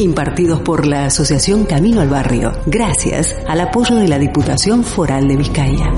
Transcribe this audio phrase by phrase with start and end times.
[0.00, 5.36] Impartidos por la Asociación Camino al Barrio, gracias al apoyo de la Diputación Foral de
[5.36, 5.92] Vizcaya.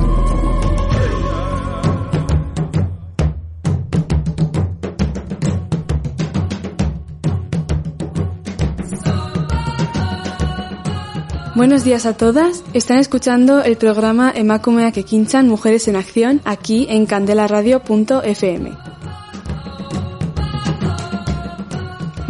[11.54, 12.64] Buenos días a todas.
[12.72, 15.04] Están escuchando el programa Emakume que
[15.46, 18.91] Mujeres en Acción aquí en candelaradio.fm.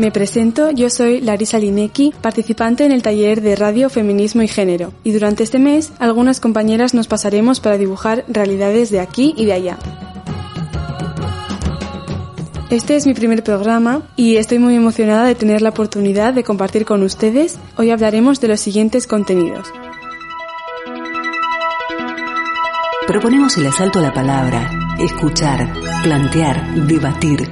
[0.02, 4.92] Me presento, yo soy Larisa Linecki, participante en el taller de Radio, Feminismo y Género,
[5.04, 9.52] y durante este mes algunas compañeras nos pasaremos para dibujar realidades de aquí y de
[9.52, 9.78] allá.
[12.70, 16.84] Este es mi primer programa y estoy muy emocionada de tener la oportunidad de compartir
[16.84, 17.60] con ustedes.
[17.76, 19.68] Hoy hablaremos de los siguientes contenidos.
[23.06, 25.72] Proponemos el asalto a la palabra, escuchar,
[26.02, 27.48] plantear, debatir.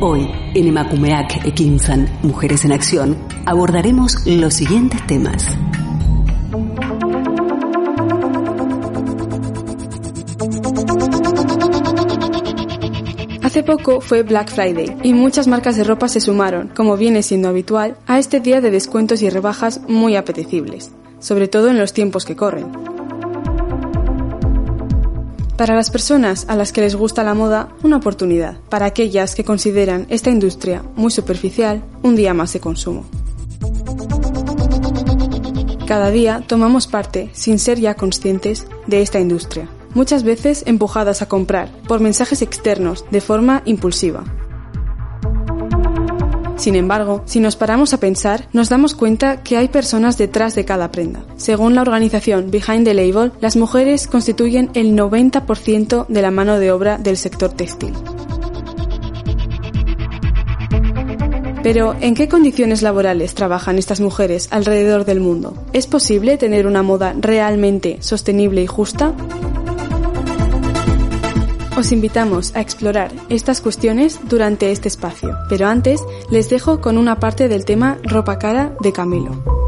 [0.00, 5.58] Hoy, en Emakumeak Ekinsan, Mujeres en Acción, abordaremos los siguientes temas.
[13.42, 17.48] Hace poco fue Black Friday y muchas marcas de ropa se sumaron, como viene siendo
[17.48, 22.24] habitual, a este día de descuentos y rebajas muy apetecibles, sobre todo en los tiempos
[22.24, 22.97] que corren.
[25.58, 28.58] Para las personas a las que les gusta la moda, una oportunidad.
[28.70, 33.04] Para aquellas que consideran esta industria muy superficial, un día más de consumo.
[35.86, 41.28] Cada día tomamos parte, sin ser ya conscientes, de esta industria muchas veces empujadas a
[41.28, 44.24] comprar por mensajes externos de forma impulsiva.
[46.58, 50.64] Sin embargo, si nos paramos a pensar, nos damos cuenta que hay personas detrás de
[50.64, 51.24] cada prenda.
[51.36, 56.72] Según la organización Behind the Label, las mujeres constituyen el 90% de la mano de
[56.72, 57.94] obra del sector textil.
[61.62, 65.54] Pero, ¿en qué condiciones laborales trabajan estas mujeres alrededor del mundo?
[65.72, 69.14] ¿Es posible tener una moda realmente sostenible y justa?
[71.78, 77.20] Os invitamos a explorar estas cuestiones durante este espacio, pero antes les dejo con una
[77.20, 79.67] parte del tema Ropa Cara de Camilo.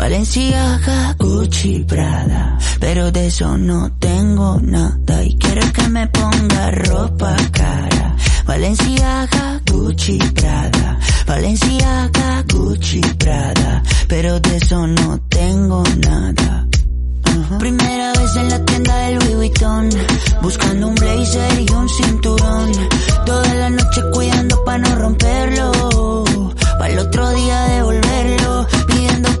[0.00, 2.56] Valenciaga, Gucci, Prada.
[2.80, 8.16] Pero de eso no tengo nada y quiero que me ponga ropa cara.
[8.46, 10.98] Valenciaga, Gucci, Prada.
[11.26, 13.82] Valenciaga, Gucci, Prada.
[14.08, 16.66] Pero de eso no tengo nada.
[17.58, 19.90] Primera vez en la tienda del Louis Vuitton,
[20.40, 22.72] buscando un blazer y un cinturón.
[23.26, 26.24] Toda la noche cuidando para no romperlo,
[26.78, 29.40] para el otro día devolverlo, pidiendo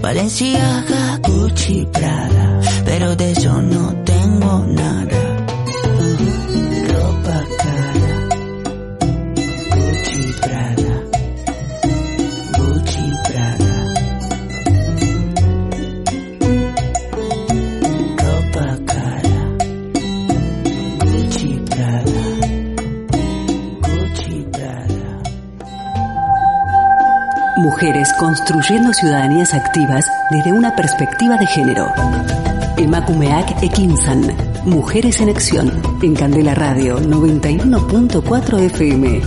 [0.00, 5.25] Valenciaga, Gucci, Prada, pero de eso no tengo nada.
[27.76, 31.92] Mujeres construyendo ciudadanías activas desde una perspectiva de género.
[32.78, 34.34] Emakumeak Ekinsan.
[34.64, 35.70] Mujeres en Acción.
[36.02, 39.20] En Candela Radio 91.4 FM.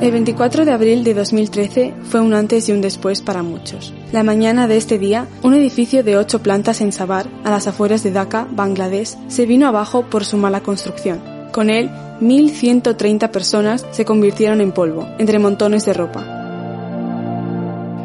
[0.00, 3.92] El 24 de abril de 2013 fue un antes y un después para muchos.
[4.10, 8.02] La mañana de este día, un edificio de ocho plantas en Sabar, a las afueras
[8.02, 11.33] de Dhaka, Bangladesh, se vino abajo por su mala construcción.
[11.54, 11.88] Con él,
[12.20, 16.26] 1.130 personas se convirtieron en polvo, entre montones de ropa.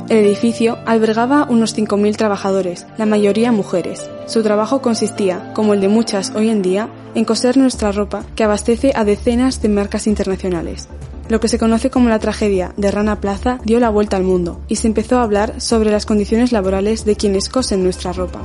[0.08, 4.08] El edificio albergaba unos 5.000 trabajadores, la mayoría mujeres.
[4.28, 8.44] Su trabajo consistía, como el de muchas hoy en día, en coser nuestra ropa que
[8.44, 10.88] abastece a decenas de marcas internacionales.
[11.28, 14.62] Lo que se conoce como la tragedia de Rana Plaza dio la vuelta al mundo
[14.68, 18.42] y se empezó a hablar sobre las condiciones laborales de quienes cosen nuestra ropa.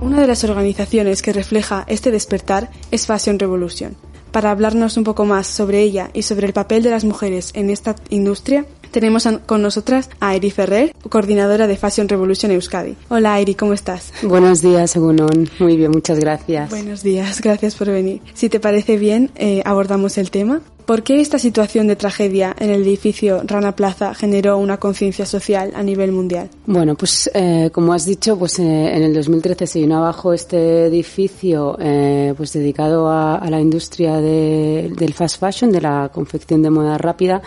[0.00, 3.96] Una de las organizaciones que refleja este despertar es Fashion Revolution.
[4.32, 7.68] Para hablarnos un poco más sobre ella y sobre el papel de las mujeres en
[7.68, 12.96] esta industria, tenemos con nosotras a Eri Ferrer, coordinadora de Fashion Revolution Euskadi.
[13.10, 14.12] Hola Eri, ¿cómo estás?
[14.22, 15.50] Buenos días, Egunon.
[15.58, 16.70] Muy bien, muchas gracias.
[16.70, 18.22] Buenos días, gracias por venir.
[18.32, 20.62] Si te parece bien, eh, abordamos el tema.
[20.84, 25.72] ¿Por qué esta situación de tragedia en el edificio Rana Plaza generó una conciencia social
[25.74, 26.50] a nivel mundial?
[26.66, 30.86] Bueno, pues eh, como has dicho, pues eh, en el 2013 se vino abajo este
[30.86, 36.98] edificio eh, pues dedicado a, la industria del fast fashion, de la confección de moda
[36.98, 37.42] rápida.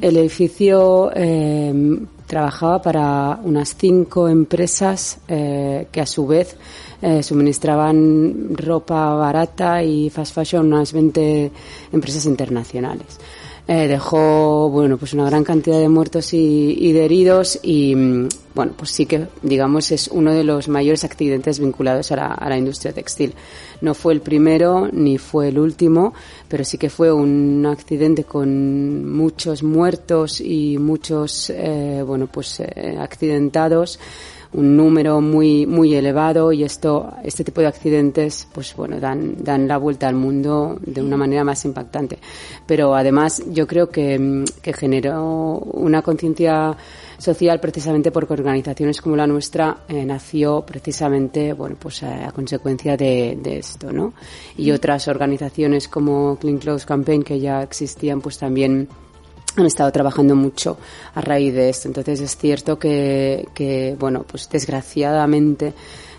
[0.00, 1.10] El edificio
[2.26, 6.56] trabajaba para unas cinco empresas que a su vez
[7.04, 11.52] eh, suministraban ropa barata y fast fashion a unas 20
[11.92, 13.20] empresas internacionales.
[13.66, 18.74] Eh, dejó bueno pues una gran cantidad de muertos y, de heridos y mm, bueno
[18.76, 22.58] pues sí que digamos es uno de los mayores accidentes vinculados a la, a la,
[22.58, 23.32] industria textil.
[23.80, 26.12] No fue el primero ni fue el último
[26.46, 32.98] pero sí que fue un accidente con muchos muertos y muchos eh, bueno pues eh,
[33.00, 33.98] accidentados
[34.54, 39.68] un número muy muy elevado y esto este tipo de accidentes pues bueno dan dan
[39.68, 42.18] la vuelta al mundo de una manera más impactante.
[42.66, 46.76] Pero además yo creo que, que generó una conciencia
[47.18, 53.38] social precisamente porque organizaciones como la nuestra eh, nació precisamente bueno pues a, consecuencia de,
[53.40, 54.14] de, esto no
[54.56, 58.88] y otras organizaciones como Clean Clothes Campaign que ya existían pues también
[59.56, 60.78] han estado trabajando mucho
[61.14, 61.88] a raíz de esto.
[61.88, 65.72] Entonces es cierto que, que bueno, pues desgraciadamente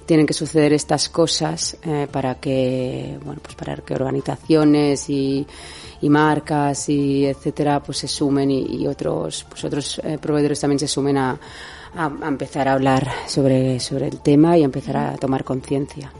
[0.05, 5.45] tienen que suceder estas cosas eh, para que, bueno, pues para que organizaciones y,
[6.01, 10.87] y marcas y etcétera, pues se sumen y, otros, pues otros eh, proveedores también se
[10.87, 11.39] sumen a,
[11.95, 16.11] a, empezar a hablar sobre, sobre el tema y a empezar a tomar conciencia.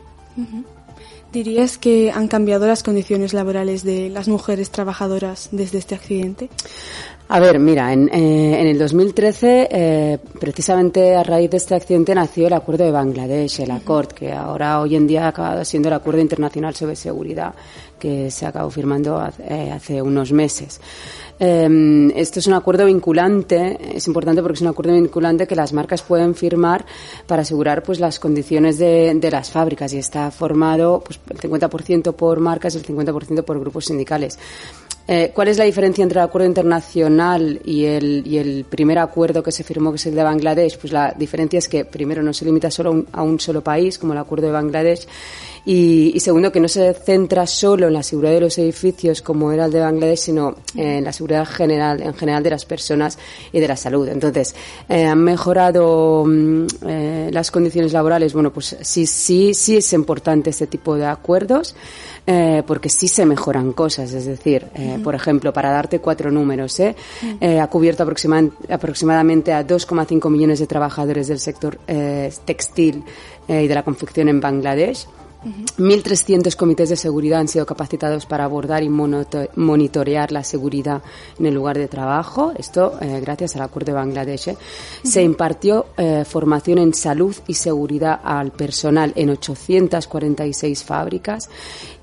[1.36, 6.48] ¿Dirías que han cambiado las condiciones laborales de las mujeres trabajadoras desde este accidente?
[7.28, 12.16] A ver, mira, en, eh, en el 2013, eh, precisamente a raíz de este accidente
[12.16, 15.90] nació el Acuerdo de Bangladesh, el ACORD, que ahora hoy en día ha acabado siendo
[15.90, 17.54] el Acuerdo Internacional sobre Seguridad,
[18.00, 20.80] que se acabó firmando hace, hace unos meses.
[21.40, 25.74] Eh, esto es un acuerdo vinculante, es importante porque es un acuerdo vinculante que las
[25.74, 26.86] marcas pueden firmar
[27.28, 32.14] para asegurar pues las condiciones de, de las fábricas y está formado pues, el 50%
[32.14, 34.40] por marcas y el 50% por grupos sindicales.
[35.08, 39.44] Eh, ¿Cuál es la diferencia entre el acuerdo internacional y el, y el primer acuerdo
[39.44, 40.80] que se firmó, que es el de Bangladesh?
[40.80, 44.14] Pues la diferencia es que, primero, no se limita solo a un solo país, como
[44.14, 45.08] el acuerdo de Bangladesh,
[45.66, 49.66] y, segundo, que no se centra solo en la seguridad de los edificios como era
[49.66, 53.18] el de Bangladesh, sino en la seguridad general, en general de las personas
[53.52, 54.08] y de la salud.
[54.08, 54.56] Entonces,
[54.88, 58.34] eh, han mejorado mm, eh, las condiciones laborales.
[58.34, 61.76] Bueno, pues sí, sí, sí es importante este tipo de acuerdos.
[62.28, 64.12] Eh, porque sí se mejoran cosas.
[64.12, 66.96] Es decir, eh, por ejemplo, para darte cuatro números, ¿eh?
[67.40, 71.78] eh ha cubierto aproximadamente a 2,5 millones de trabajadores del sector
[72.46, 73.04] textil
[73.48, 75.08] y de la confección en Bangladesh.
[75.46, 81.04] 1.300 comités de seguridad han sido capacitados para abordar y monitorear la seguridad
[81.38, 82.52] en el lugar de trabajo.
[82.58, 84.50] Esto eh, gracias al acuerdo de Bangladesh.
[84.50, 84.58] ¿eh?
[85.04, 91.50] Se impartió eh, formación en salud y seguridad al personal en 846 fábricas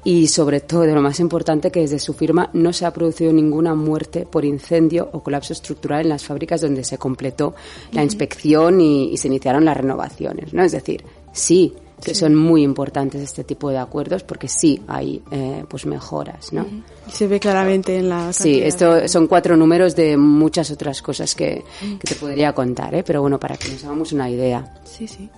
[0.04, 3.32] y sobre todo, de lo más importante, que desde su firma no se ha producido
[3.32, 7.54] ninguna muerte por incendio o colapso estructural en las fábricas donde se completó
[7.92, 10.52] la inspección y, y se iniciaron las renovaciones.
[10.52, 10.62] ¿no?
[10.62, 15.64] Es decir, sí, que son muy importantes este tipo de acuerdos porque sí hay eh,
[15.68, 16.66] pues mejoras, ¿no?
[17.10, 21.64] Se ve claramente en la Sí, esto son cuatro números de muchas otras cosas que,
[21.80, 23.02] que te podría contar, ¿eh?
[23.02, 24.74] Pero bueno, para que nos hagamos una idea.
[24.84, 25.28] Sí, sí.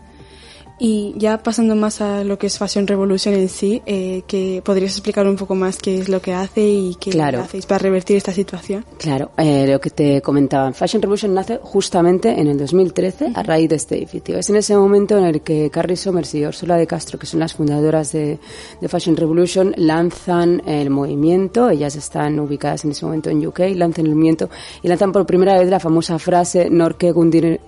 [0.78, 4.92] Y ya pasando más a lo que es Fashion Revolution en sí, eh, que podrías
[4.92, 8.32] explicar un poco más qué es lo que hace y qué hacéis para revertir esta
[8.32, 8.84] situación.
[8.98, 13.68] Claro, eh, lo que te comentaba, Fashion Revolution nace justamente en el 2013 a raíz
[13.68, 14.36] de este edificio.
[14.36, 17.40] Es en ese momento en el que Carrie Somers y Ursula de Castro, que son
[17.40, 18.40] las fundadoras de,
[18.80, 21.70] de Fashion Revolution, lanzan el movimiento.
[21.70, 24.50] Ellas están ubicadas en ese momento en UK, lanzan el movimiento
[24.82, 27.12] y lanzan por primera vez la famosa frase Norque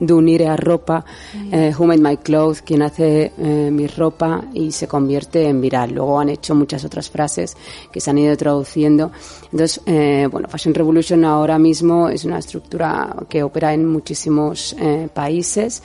[0.01, 1.05] dunire a ropa,
[1.53, 5.93] eh, Who made my clothes, quien hace eh, mi ropa y se convierte en viral.
[5.93, 7.57] Luego han hecho muchas otras frases
[7.93, 9.13] que se han ido traduciendo.
[9.53, 15.09] Entonces, eh, bueno, Fashion Revolution ahora mismo es una estructura que opera en muchísimos eh,
[15.13, 15.83] países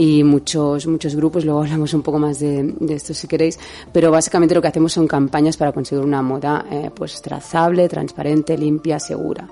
[0.00, 1.44] y muchos muchos grupos.
[1.44, 3.58] Luego hablamos un poco más de, esto si queréis.
[3.92, 8.56] Pero básicamente lo que hacemos son campañas para conseguir una moda eh, pues trazable, transparente,
[8.56, 9.46] limpia, segura.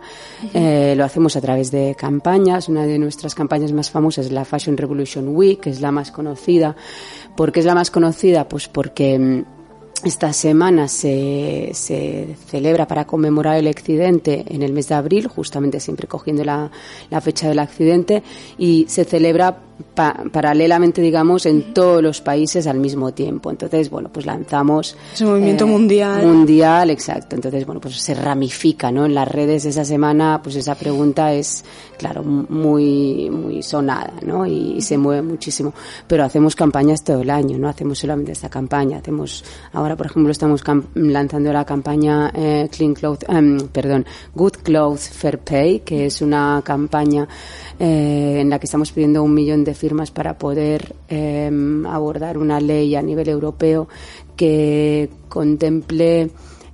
[0.55, 2.71] eh, lo hacemos a través de campañas.
[2.71, 6.11] Una de nuestras campañas más famosas es la Fashion Revolution Week, que es la más
[6.11, 6.75] conocida.
[7.37, 8.49] ¿Por qué es la más conocida?
[8.49, 9.58] Pues porque mm,
[10.05, 15.81] esta semana se, se, celebra para conmemorar el accidente en el mes de abril, justamente
[15.81, 16.71] siempre cogiendo la,
[17.11, 18.23] la fecha del accidente,
[18.59, 19.59] y se celebra
[19.95, 23.51] pa paralelamente, digamos, en todos los países al mismo tiempo.
[23.51, 24.97] Entonces, bueno, pues lanzamos...
[25.15, 26.27] Es un movimiento eh, mundial.
[26.27, 27.37] Mundial, exacto.
[27.37, 29.07] Entonces, bueno, pues se ramifica, ¿no?
[29.07, 31.65] En las redes esa semana, pues esa pregunta es,
[31.97, 34.47] claro, muy, muy sonada, ¿no?
[34.47, 35.73] Y, y se mueve muchísimo.
[36.07, 38.99] Pero hacemos campañas todo el año, no hacemos solamente esta campaña.
[38.99, 40.63] Hacemos, ahora, por ejemplo, estamos
[40.95, 46.63] lanzando la campaña eh, Clean Clothes, eh, perdón, Good Clothes Fair Pay, que es una
[46.65, 47.29] campaña
[47.79, 51.51] eh, en la que estamos pidiendo un millón de firmas para poder eh,
[51.89, 53.89] abordar una ley a nivel europeo
[54.37, 56.31] que contemple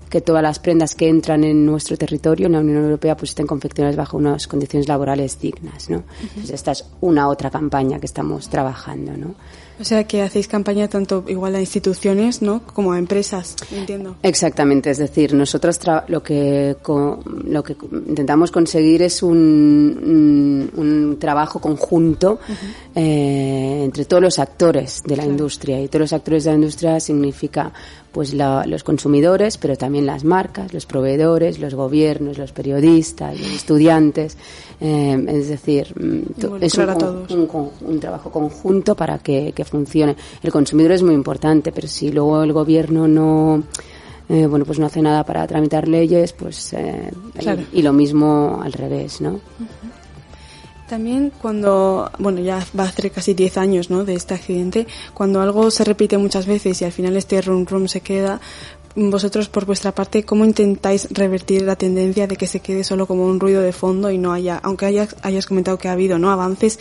[0.09, 3.49] que todas las prendas que entran en nuestro territorio, en la Unión Europea, pues estén
[3.49, 5.99] confeccionadas bajo unas condiciones laborales dignas, ¿no?
[5.99, 6.55] Uh -huh.
[6.55, 9.35] esta es una otra campaña que estamos trabajando, ¿no?
[9.81, 12.63] O sea que hacéis campaña tanto igual a instituciones, ¿no?
[12.63, 14.17] Como a empresas, entiendo.
[14.23, 16.77] Exactamente, es decir, nosotros lo que
[17.45, 17.77] lo que
[18.07, 22.57] intentamos conseguir es un, un, un trabajo conjunto uh -huh.
[22.95, 25.31] eh, entre todos los actores de la claro.
[25.31, 27.73] industria y todos los actores de la industria significa
[28.15, 33.51] pues la, los consumidores, pero también las marcas, los proveedores, los gobiernos, los periodistas, los
[33.51, 34.39] estudiantes.
[34.81, 35.89] Eh, es decir,
[36.61, 40.17] es un, un, un, trabajo conjunto para que, que, funcione.
[40.43, 43.63] El consumidor es muy importante, pero si luego el gobierno no
[44.29, 47.63] eh, bueno pues no hace nada para tramitar leyes, pues eh, claro.
[47.73, 49.33] y, y, lo mismo al revés, ¿no?
[49.33, 49.95] Uh -huh.
[50.89, 54.05] También cuando, bueno, ya va a hacer casi 10 años, ¿no?
[54.05, 57.89] De este accidente, cuando algo se repite muchas veces y al final este rum rum
[57.89, 58.39] se queda,
[58.95, 63.27] vosotros por vuestra parte, ¿cómo intentáis revertir la tendencia de que se quede solo como
[63.27, 66.31] un ruido de fondo y no haya, aunque hayas, hayas comentado que ha habido, ¿no?
[66.31, 66.79] Avances,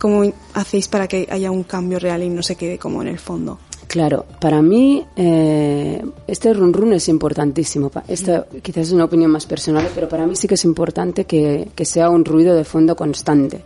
[0.00, 3.18] ¿cómo hacéis para que haya un cambio real y no se quede como en el
[3.18, 3.58] fondo?
[3.86, 7.90] Claro, para mí eh, este run run es importantísimo.
[8.06, 11.70] Esta quizás es una opinión más personal, pero para mí sí que es importante que,
[11.74, 13.62] que sea un ruido de fondo constante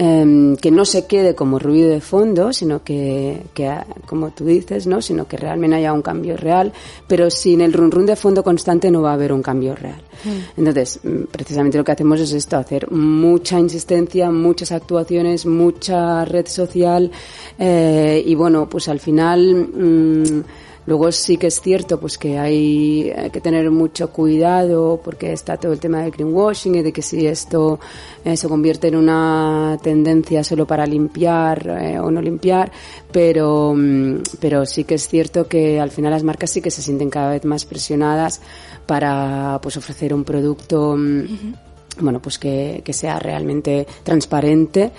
[0.00, 3.68] eh, que no se quede como ruido de fondo, sino que, que,
[4.06, 5.02] como tú dices, ¿no?
[5.02, 6.72] Sino que realmente haya un cambio real,
[7.08, 10.00] pero sin el run run de fondo constante no va a haber un cambio real.
[10.24, 10.60] Mm.
[10.60, 16.46] Entonces, mm, precisamente lo que hacemos es esto, hacer mucha insistencia, muchas actuaciones, mucha red
[16.46, 17.10] social,
[17.58, 20.42] eh, y bueno, pues al final, mmm,
[20.88, 25.58] Luego sí que es cierto pues que hay, hay, que tener mucho cuidado porque está
[25.58, 27.78] todo el tema del greenwashing y de que si esto
[28.24, 32.72] eh, se convierte en una tendencia solo para limpiar eh, o no limpiar,
[33.12, 36.80] pero, mm, pero sí que es cierto que al final las marcas sí que se
[36.80, 38.40] sienten cada vez más presionadas
[38.86, 41.54] para pues ofrecer un producto, uh -huh.
[42.00, 44.90] bueno, pues que, que sea realmente transparente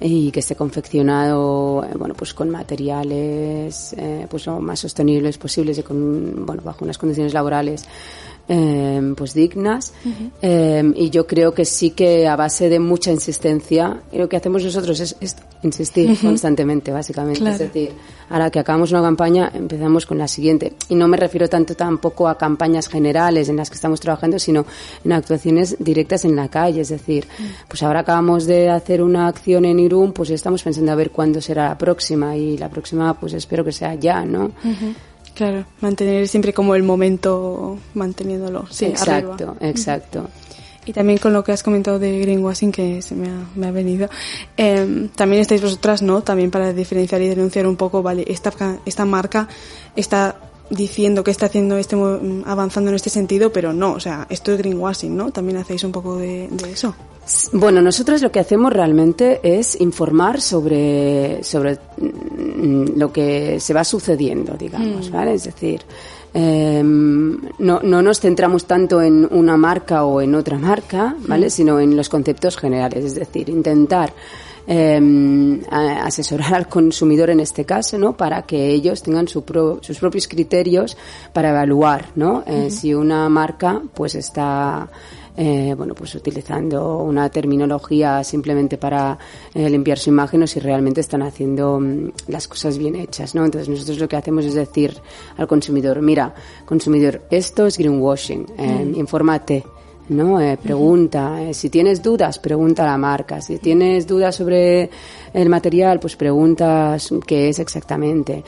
[0.00, 5.78] y que esté confeccionado eh, bueno pues con materiales eh, pues lo más sostenibles posibles
[5.78, 7.84] y con bueno bajo unas condiciones laborales
[8.52, 10.30] eh, pues dignas uh -huh.
[10.42, 14.36] eh, y yo creo que sí que a base de mucha insistencia y lo que
[14.36, 16.20] hacemos nosotros es, es insistir uh -huh.
[16.20, 17.54] constantemente básicamente claro.
[17.54, 17.92] es decir
[18.28, 22.26] ahora que acabamos una campaña empezamos con la siguiente y no me refiero tanto tampoco
[22.26, 24.66] a campañas generales en las que estamos trabajando sino
[25.04, 27.68] en actuaciones directas en la calle es decir uh -huh.
[27.68, 31.40] pues ahora acabamos de hacer una acción en Irún pues estamos pensando a ver cuándo
[31.40, 34.50] será la próxima y la próxima pues espero que sea ya no
[35.40, 38.66] Claro, mantener siempre como el momento manteniéndolo.
[38.68, 39.56] Sí, exacto, arriba.
[39.62, 40.28] exacto.
[40.84, 43.70] Y también con lo que has comentado de greenwashing que se me ha, me ha
[43.70, 44.10] venido,
[44.58, 46.20] eh, también estáis vosotras, ¿no?
[46.20, 48.52] También para diferenciar y denunciar un poco, vale, esta,
[48.84, 49.48] esta marca
[49.96, 50.36] está
[50.68, 51.96] diciendo que está haciendo este
[52.44, 55.30] avanzando en este sentido, pero no, o sea, esto es greenwashing, ¿no?
[55.30, 56.94] También hacéis un poco de, de eso.
[57.52, 63.84] Bueno, nosotros lo que hacemos realmente es informar sobre, sobre mm, lo que se va
[63.84, 65.34] sucediendo, digamos, ¿vale?
[65.34, 65.82] Es decir,
[66.34, 71.50] em, no, no nos centramos tanto en una marca o en otra marca, ¿vale?
[71.50, 74.12] Sino en los conceptos generales, es decir, intentar
[74.66, 78.16] eh, asesorar al consumidor en este caso, ¿no?
[78.16, 79.44] Para que ellos tengan su
[79.80, 80.96] sus propios criterios
[81.32, 82.44] para evaluar, ¿no?
[82.46, 84.88] Eh, si una marca, pues está
[85.42, 89.18] eh, bueno, pues utilizando una terminología simplemente para
[89.54, 93.46] eh, limpiar su imagen o si realmente están haciendo mm, las cosas bien hechas, ¿no?
[93.46, 94.94] Entonces nosotros lo que hacemos es decir
[95.38, 96.34] al consumidor, mira,
[96.66, 99.64] consumidor, esto es greenwashing, eh, infórmate,
[100.10, 100.40] ¿no?
[100.40, 104.90] Eh, pregunta, eh, si tienes dudas, pregunta a la marca, si tienes dudas sobre
[105.32, 108.42] el material, pues preguntas qué es exactamente.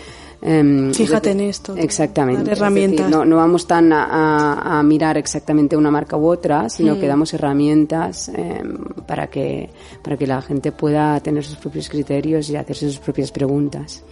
[0.44, 1.76] Em, Fíjate en esto.
[1.76, 2.50] Exactamente.
[2.50, 3.08] Herramientas.
[3.08, 8.28] no, no vamos tan a, mirar exactamente una marca u otra, sino que damos herramientas
[8.28, 9.70] em, para que
[10.02, 14.02] para que la gente pueda tener sus propios criterios y hacerse sus propias preguntas.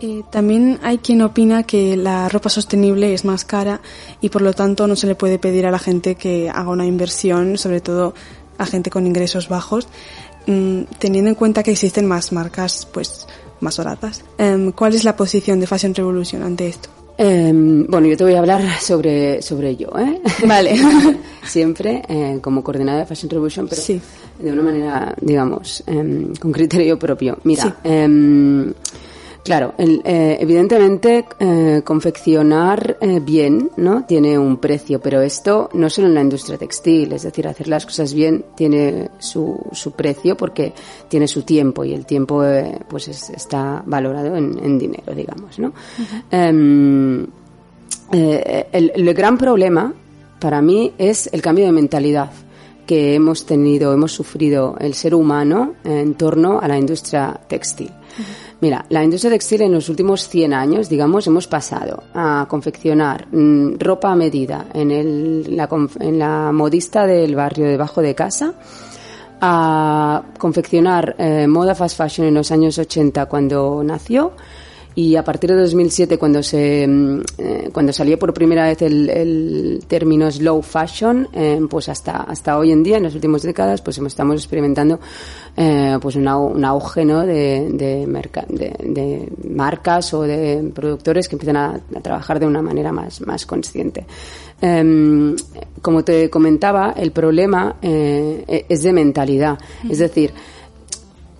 [0.00, 3.80] Eh, también hay quien opina que la ropa sostenible es más cara
[4.20, 6.86] y por lo tanto no se le puede pedir a la gente que haga una
[6.86, 8.14] inversión, sobre todo
[8.58, 9.88] a gente con ingresos bajos,
[10.46, 13.26] mm, teniendo en cuenta que existen más marcas pues
[13.60, 14.24] más baratas.
[14.38, 16.88] Em, ¿Cuál es la posición de Fashion Revolution ante esto?
[17.20, 20.20] Em, bueno, yo te voy a hablar sobre, sobre ello, ¿eh?
[20.46, 20.76] Vale.
[21.44, 23.82] Siempre eh, como coordinadora de Fashion Revolution, pero
[24.38, 27.38] de una manera, digamos, em, con criterio propio.
[27.42, 27.76] Mira,
[29.44, 36.08] Claro, eh, evidentemente eh, confeccionar eh, bien no tiene un precio, pero esto no solo
[36.08, 40.72] en la industria textil, es decir, hacer las cosas bien tiene su, su precio porque
[41.08, 42.44] tiene su tiempo y el tiempo
[42.88, 45.72] pues está valorado en, dinero, digamos, ¿no?
[46.30, 47.26] Em,
[48.12, 49.92] el, el gran problema
[50.40, 52.30] para mí es el cambio de mentalidad
[52.86, 57.90] que hemos tenido, hemos sufrido el ser humano en torno a la industria textil.
[58.60, 63.78] Mira, la industria textil en los últimos 100 años, digamos, hemos pasado a confeccionar mm,
[63.78, 65.68] ropa a medida en, el, la,
[66.00, 68.54] en la modista del barrio debajo de casa,
[69.40, 74.32] a confeccionar eh, moda fast fashion en los años 80 cuando nació,
[74.94, 79.08] y a partir de 2007 cuando se mm, eh, cuando salió por primera vez el,
[79.08, 83.80] el término slow fashion eh, pues hasta hasta hoy en día en las últimas décadas
[83.80, 84.98] pues estamos experimentando
[85.56, 87.24] eh, pues un auge ¿no?
[87.24, 93.20] de, de, de, marcas o de productores que empiezan a, trabajar de una manera más
[93.22, 94.06] más consciente.
[94.60, 95.36] Em,
[95.82, 99.58] como te comentaba el problema es de mentalidad.
[99.88, 100.32] Es decir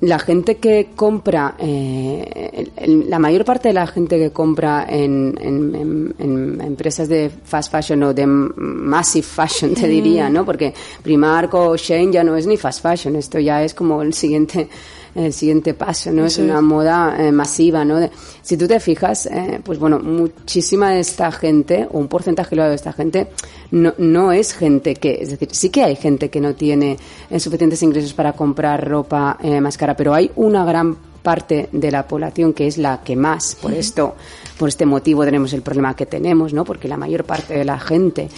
[0.00, 6.60] la gente que compra, eh, la mayor parte de la gente que compra en, en,
[6.60, 10.44] empresas de fast fashion o de massive fashion, te diría, ¿no?
[10.44, 14.14] Porque Primark o Shane ya no es ni fast fashion, esto ya es como el
[14.14, 14.68] siguiente
[15.14, 16.24] el siguiente paso, ¿no?
[16.26, 18.08] es una moda eh, masiva, ¿no?
[18.42, 22.70] si tú te fijas, eh, pues bueno, muchísima de esta gente, o un porcentaje elevado
[22.70, 23.28] de esta gente,
[23.70, 26.96] no, no es gente que, es decir, sí que hay gente que no tiene
[27.30, 32.06] eh, suficientes ingresos para comprar ropa más cara, pero hay una gran parte de la
[32.06, 34.14] población que es la que más, por esto,
[34.58, 36.64] por este motivo tenemos el problema que tenemos, ¿no?
[36.64, 38.28] Porque la mayor parte de la gente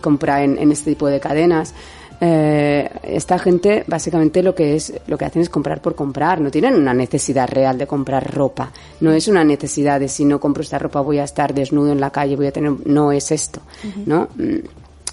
[0.00, 1.74] compra en, en este tipo de cadenas
[2.20, 6.40] eh, esta gente básicamente lo que es lo que hacen es comprar por comprar.
[6.40, 8.72] No tienen una necesidad real de comprar ropa.
[9.00, 12.00] No es una necesidad de si no compro esta ropa voy a estar desnudo en
[12.00, 13.60] la calle voy a tener no es esto
[14.06, 14.28] no.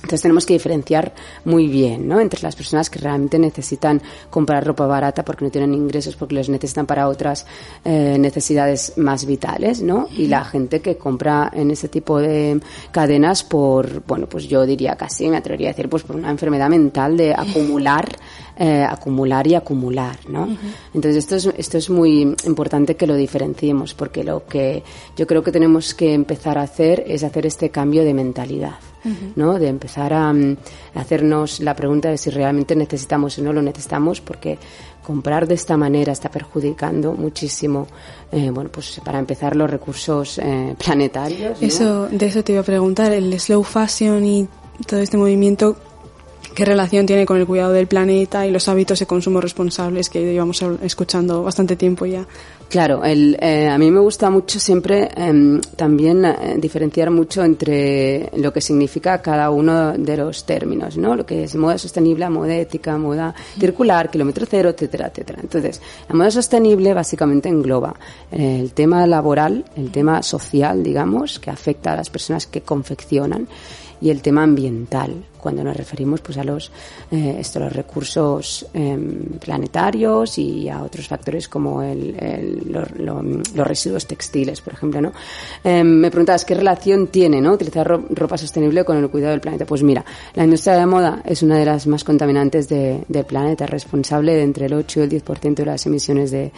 [0.03, 1.13] Entonces tenemos que diferenciar
[1.45, 2.19] muy bien, ¿no?
[2.19, 6.49] Entre las personas que realmente necesitan comprar ropa barata porque no tienen ingresos, porque los
[6.49, 7.45] necesitan para otras
[7.85, 10.09] eh, necesidades más vitales, ¿no?
[10.11, 12.59] Y la gente que compra en ese tipo de
[12.91, 16.69] cadenas por, bueno, pues yo diría casi, me atrevería a decir, pues por una enfermedad
[16.69, 18.09] mental de acumular,
[18.57, 20.47] eh, acumular y acumular, ¿no?
[20.93, 24.83] Entonces esto es, esto es muy importante que lo diferenciemos porque lo que
[25.17, 28.75] yo creo que tenemos que empezar a hacer es hacer este cambio de mentalidad.
[29.35, 29.59] ¿no?
[29.59, 30.57] De empezar mm,
[30.95, 34.57] a, hacernos la pregunta de si realmente necesitamos o no lo necesitamos, porque
[35.03, 37.87] comprar de esta manera está perjudicando muchísimo,
[38.31, 41.61] eh, bueno, pues para empezar los recursos eh, planetarios.
[41.61, 44.47] Eso, de eso te iba a preguntar, el slow fashion y
[44.87, 45.75] todo este movimiento,
[46.53, 50.21] ¿qué relación tiene con el cuidado del planeta y los hábitos de consumo responsables que
[50.21, 52.25] llevamos escuchando bastante tiempo ya?
[52.69, 58.31] Claro, el, eh, a mí me gusta mucho siempre em, también eh, diferenciar mucho entre
[58.37, 61.15] lo que significa cada uno de los términos, ¿no?
[61.15, 65.39] Lo que es moda sostenible, moda ética, moda circular, kilómetro cero, etcétera, etcétera.
[65.43, 67.93] Entonces, la moda sostenible básicamente engloba
[68.31, 73.47] eh, el tema laboral, el tema social, digamos, que afecta a las personas que confeccionan
[74.01, 75.13] y el tema ambiental.
[75.43, 76.71] Cuando nos referimos pues a los,
[77.11, 82.15] eh, esto, los recursos em, planetarios y a otros factores como el,
[82.71, 85.01] los residuos textiles, por ejemplo.
[85.01, 85.11] ¿no?
[85.63, 87.51] Em, me preguntabas qué relación tiene ¿no?
[87.51, 89.65] utilizar ropa sostenible con el cuidado del planeta.
[89.65, 93.65] Pues mira, la industria de la moda es una de las más contaminantes del planeta,
[93.65, 96.53] responsable de entre el 8 y el 10% de las emisiones de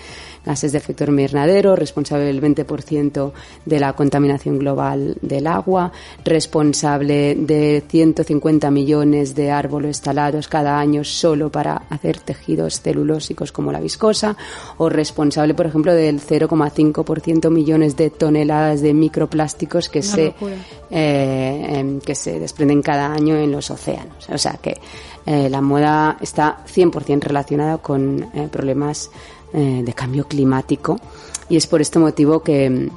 [0.45, 3.31] gases de efecto invernadero, responsable del 20%
[3.65, 5.91] de la contaminación global del agua,
[6.23, 13.71] responsable de 150 millones de árboles talados cada año solo para hacer tejidos celulósicos como
[13.71, 14.35] la viscosa,
[14.77, 20.33] o responsable, por ejemplo, del 0,5% millones de toneladas de microplásticos que se,
[20.91, 24.27] eh, em, que se desprenden cada año en los océanos.
[24.29, 24.75] O sea que
[25.25, 29.09] eh, la moda está 100% relacionada con eh, problemas
[29.53, 30.99] de cambio climático
[31.47, 32.89] y es por este motivo que,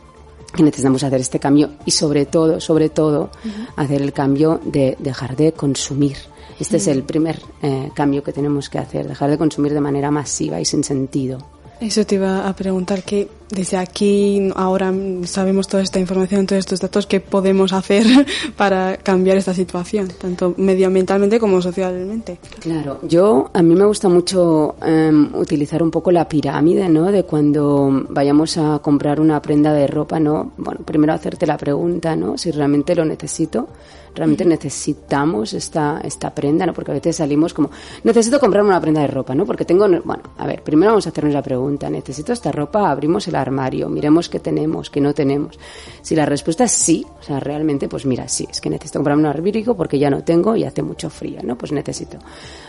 [0.56, 3.30] necesitamos hacer este cambio y sobre todo, sobre todo,
[3.76, 6.16] hacer el cambio de dejar de consumir.
[6.58, 10.10] Este es el primer eh, cambio que tenemos que hacer, dejar de consumir de manera
[10.10, 11.38] masiva y sin sentido.
[11.80, 14.92] Eso te iba a preguntar, que desde aquí ahora
[15.24, 18.04] sabemos toda esta información, todos estos datos, ¿qué podemos hacer
[18.56, 22.38] para cambiar esta situación, tanto medioambientalmente como socialmente?
[22.58, 27.12] Claro, yo a mí me gusta mucho em, utilizar un poco la pirámide, ¿no?
[27.12, 30.52] De cuando vayamos a comprar una prenda de ropa, ¿no?
[30.56, 32.36] Bueno, primero hacerte la pregunta, ¿no?
[32.36, 33.68] Si realmente lo necesito
[34.14, 36.72] realmente necesitamos esta, esta prenda, ¿no?
[36.72, 37.70] Porque a veces salimos como,
[38.04, 39.46] necesito comprarme una prenda de ropa, ¿no?
[39.46, 42.90] Porque tengo, bueno, a ver, primero vamos a hacernos la pregunta, ¿necesito esta ropa?
[42.90, 45.58] Abrimos el armario, miremos qué tenemos, qué no tenemos.
[46.02, 49.22] Si la respuesta es sí, o sea, realmente, pues mira, sí, es que necesito comprarme
[49.22, 51.56] un arbírico porque ya no tengo y hace mucho frío, ¿no?
[51.56, 52.18] Pues necesito.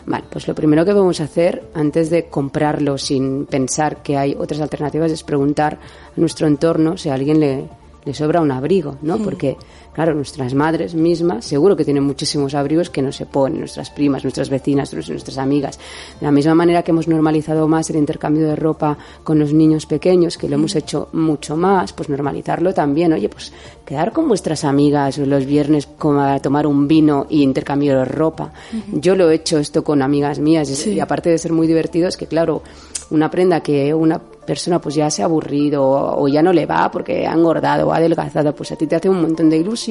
[0.06, 4.36] Vale, pues lo primero que vamos a hacer antes de comprarlo sin pensar que hay
[4.38, 5.80] otras alternativas es preguntar
[6.16, 7.70] a nuestro entorno si a alguien le,
[8.06, 9.18] le sobra un abrigo, ¿no?
[9.18, 9.58] Porque
[9.94, 14.24] Claro, nuestras madres mismas seguro que tienen muchísimos abrigos que no se ponen, nuestras primas,
[14.24, 15.80] nuestras vecinas, nuestras amigas.
[16.20, 19.86] De la misma manera que hemos normalizado más el intercambio de ropa con los niños
[19.86, 23.14] pequeños, que lo hemos hecho mucho más, pues normalizarlo también.
[23.14, 23.52] Oye, pues
[23.86, 28.52] quedar con vuestras amigas los viernes como a tomar un vino y intercambiar ropa.
[28.92, 32.16] Yo lo he hecho esto con amigas mías y aparte de ser muy divertido es
[32.16, 32.62] que, claro,
[33.10, 36.90] una prenda que una persona pues ya se ha aburrido o, ya no le va
[36.92, 39.89] porque ha engordado o ha adelgazado, pues a ti te hace un montón de ilusión,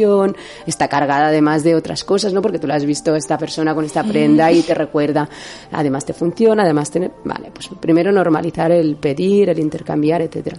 [0.66, 2.42] está cargada además de otras cosas, ¿no?
[2.42, 5.28] Porque tú la has visto esta persona con esta prenda y te recuerda,
[5.72, 10.58] además te funciona, además tiene, vale, pues primero normalizar el pedir, el intercambiar, etcétera.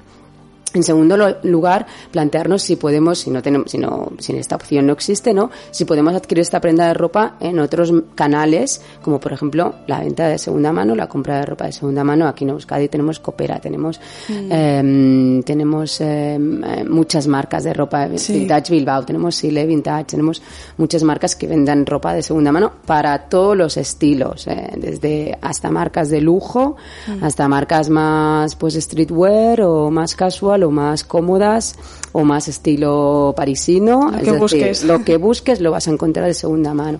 [0.73, 4.93] En segundo lugar, plantearnos si podemos, si no tenemos, si no, si esta opción no
[4.93, 5.49] existe, ¿no?
[5.71, 10.27] Si podemos adquirir esta prenda de ropa en otros canales, como por ejemplo la venta
[10.27, 12.27] de segunda mano, la compra de ropa de segunda mano.
[12.27, 14.51] Aquí en Euskadi tenemos Copera, tenemos, mm.
[14.51, 20.41] em, tenemos em, eh, muchas marcas de ropa, Vintage Bilbao, tenemos Sile Vintage, tenemos
[20.77, 25.71] muchas marcas que vendan ropa de segunda mano para todos los estilos, eh, desde hasta
[25.71, 26.75] marcas de lujo,
[27.07, 27.23] mm.
[27.23, 31.75] hasta marcas más, pues streetwear o más casual o más cómodas
[32.11, 34.11] o más estilo parisino.
[34.11, 34.83] Lo que busques.
[34.83, 36.99] Lo que busques lo vas a encontrar de segunda mano.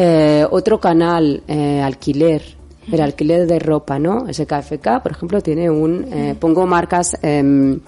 [0.00, 2.40] Eh, otro canal, eh, alquiler,
[2.92, 4.32] el alquiler de ropa, ¿no?
[4.32, 6.06] SKFK, por ejemplo, tiene un...
[6.12, 7.16] Eh, pongo marcas...
[7.20, 7.80] Em,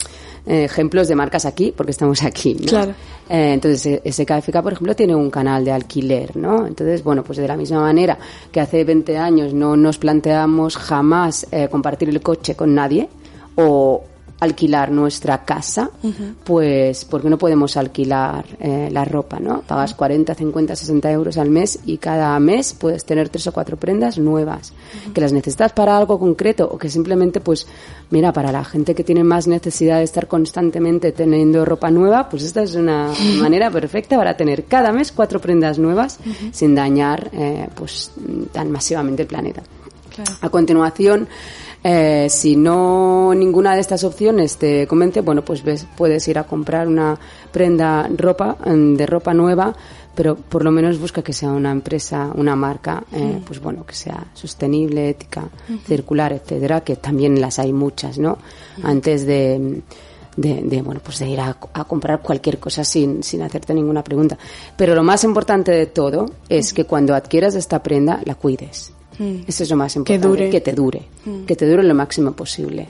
[0.46, 2.66] ejemplos de marcas aquí, porque estamos aquí, ¿no?
[2.66, 2.94] Claro.
[3.28, 6.66] entonces, SKFK, por ejemplo, tiene un canal de alquiler, ¿no?
[6.66, 8.18] Entonces, bueno, pues de la misma manera
[8.50, 13.08] que hace 20 años no nos planteamos jamás compartir el coche con nadie,
[13.54, 14.02] o,
[14.40, 15.90] alquilar nuestra casa,
[16.44, 19.61] pues porque no podemos alquilar eh, la ropa, ¿no?
[19.61, 23.76] Pagas 40, 50, 60 euros al mes y cada mes puedes tener tres o cuatro
[23.76, 24.72] prendas nuevas,
[25.12, 27.66] que las necesitas para algo concreto o que simplemente, pues,
[28.09, 32.42] mira, para la gente que tiene más necesidad de estar constantemente teniendo ropa nueva, pues
[32.42, 36.18] esta es una manera perfecta para tener cada mes cuatro prendas nuevas
[36.50, 38.11] sin dañar, eh, pues,
[38.53, 39.62] tan masivamente el planeta.
[40.40, 41.29] A continuación,
[41.82, 46.44] eh, si no ninguna de estas opciones te convence, bueno, pues ves, puedes ir a
[46.44, 47.18] comprar una
[47.50, 49.74] prenda ropa mm, de ropa nueva,
[50.14, 53.94] pero por lo menos busca que sea una empresa, una marca, eh, pues bueno, que
[53.94, 55.48] sea sostenible, ética,
[55.86, 58.38] circular, etcétera, que también las hay muchas, ¿no?
[58.82, 59.82] Antes de
[60.36, 64.38] de, bueno pues de ir a, comprar cualquier cosa sin, sin hacerte ninguna pregunta.
[64.76, 68.92] Pero lo más importante de todo es que cuando adquieras esta prenda la cuides.
[69.20, 69.44] Mm.
[69.46, 70.26] Eso es lo más importante.
[70.26, 70.50] Que dure.
[70.50, 71.02] Que te dure.
[71.26, 71.44] Mm.
[71.44, 72.88] Que te dure lo máximo posible.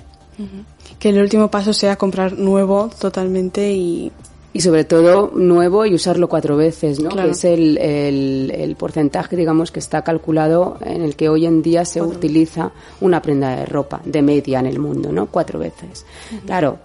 [0.98, 4.10] Que el último paso sea comprar nuevo totalmente y...
[4.52, 7.10] Y sobre todo nuevo y usarlo cuatro veces, ¿no?
[7.10, 11.84] Que es el, el, porcentaje, digamos, que está calculado en el que hoy en día
[11.84, 15.26] se utiliza una prenda de ropa de media en el mundo, ¿no?
[15.26, 16.04] Cuatro veces.
[16.46, 16.78] Claro,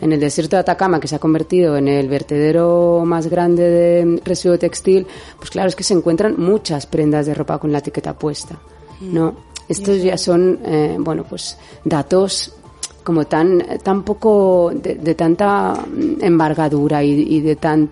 [0.00, 4.20] en el desierto de Atacama, que se ha convertido en el vertedero más grande de
[4.24, 5.06] residuo textil,
[5.38, 8.58] pues claro, es que se encuentran muchas prendas de ropa con la etiqueta puesta,
[9.00, 9.34] ¿no?
[9.68, 12.54] Estos ya son, eh, bueno, pues datos
[13.04, 15.74] como tan, tan poco, de, de tanta
[16.20, 17.90] embargadura y, y de tan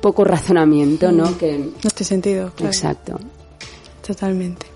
[0.00, 1.36] poco razonamiento, ¿no?
[1.36, 2.72] Que, En este sentido, claro.
[2.72, 3.18] exacto.
[4.06, 4.66] Totalmente.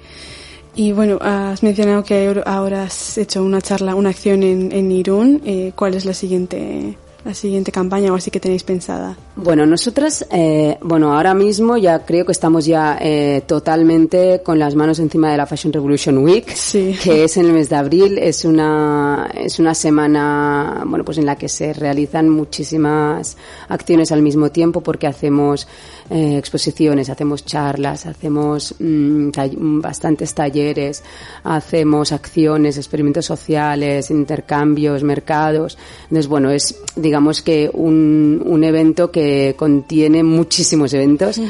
[0.74, 5.42] Y bueno, has mencionado que ahora has hecho una charla, una acción en, en Irún.
[5.44, 9.16] Eh, ¿Cuál es la siguiente, la siguiente campaña o así que tenéis pensada?
[9.36, 14.74] Bueno, nosotras, eh, bueno, ahora mismo ya creo que estamos ya eh, totalmente con las
[14.74, 16.96] manos encima de la Fashion Revolution Week, Sí.
[17.02, 18.18] que es en el mes de abril.
[18.18, 23.36] Es una, es una semana, bueno, pues en la que se realizan muchísimas
[23.68, 25.68] acciones al mismo tiempo porque hacemos
[26.10, 31.02] eh, exposiciones, hacemos charlas, hacemos mm, tall- bastantes talleres,
[31.44, 35.78] hacemos acciones, experimentos sociales, intercambios, mercados.
[36.04, 37.11] Entonces, bueno, es, digamos
[37.42, 41.40] que un, un evento que contiene muchísimos eventos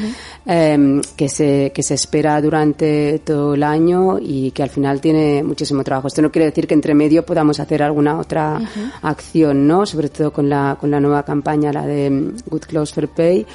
[0.45, 5.41] eh, que, se, que se espera durante todo el año y que al final tiene
[5.43, 6.07] muchísimo trabajo.
[6.07, 8.59] Esto no quiere decir que entre medio podamos hacer alguna otra
[9.01, 9.85] acción, ¿no?
[9.85, 13.45] Sobre todo con la, con la nueva campaña, la de Good Clothes for Pay,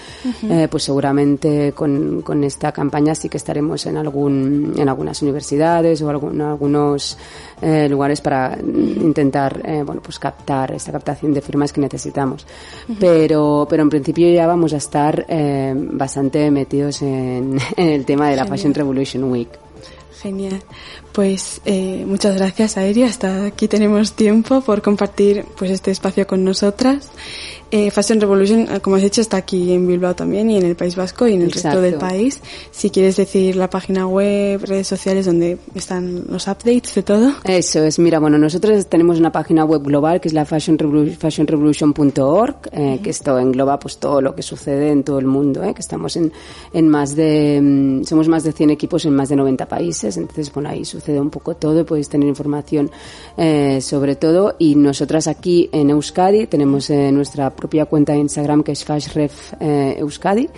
[0.50, 6.00] eh, pues seguramente con, con esta campaña sí que estaremos en algún, en algunas universidades
[6.02, 7.18] o algún- algunos
[7.60, 11.97] eh, lugares para intentar, eh, bueno, pues captar esta captación de firmas que necesitamos.
[12.98, 18.30] Pero, pero en principio ya vamos a estar eh, bastante metidos en, en el tema
[18.30, 19.48] de la Fashion Revolution Week.
[20.20, 20.60] Genial.
[21.18, 23.02] Pues eh, muchas gracias, Aeri.
[23.02, 27.10] Hasta aquí tenemos tiempo por compartir pues este espacio con nosotras.
[27.70, 30.74] Eh, Fashion Revolution, eh, como has dicho, está aquí en Bilbao también y en el
[30.74, 32.40] País Vasco y en el resto del país.
[32.70, 37.32] Si quieres decir la página web, redes sociales donde están los updates de todo.
[37.44, 41.14] Eso es, mira, bueno, nosotros tenemos una página web global que es la fashion revolu-
[41.14, 45.74] fashionrevolution.org, eh, que esto engloba pues todo lo que sucede en todo el mundo, eh,
[45.74, 46.32] que estamos en,
[46.72, 50.50] en más de, mm, somos más de 100 equipos en más de 90 países, entonces,
[50.54, 52.90] bueno, ahí sucede un poco todo, podéis tener información
[53.36, 54.56] eh, sobre todo.
[54.58, 59.54] Y nosotras aquí en Euskadi tenemos eh, nuestra propia cuenta de Instagram que es fashref
[59.60, 60.48] eh, Euskadi